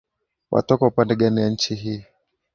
[0.51, 2.03] Watoka upande gani ya nchi hii?